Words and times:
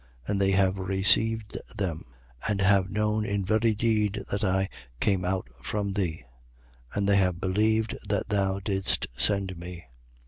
And 0.27 0.41
they 0.41 0.49
have 0.53 0.79
received 0.79 1.59
them 1.77 2.05
and 2.47 2.59
have 2.59 2.89
known 2.89 3.23
in 3.23 3.45
very 3.45 3.75
deed 3.75 4.23
that 4.31 4.43
I 4.43 4.67
came 4.99 5.23
out 5.23 5.47
from 5.61 5.93
thee: 5.93 6.23
and 6.95 7.07
they 7.07 7.17
have 7.17 7.39
believed 7.39 7.95
that 8.09 8.29
thou 8.29 8.57
didst 8.59 9.05
send 9.15 9.59
me. 9.59 9.85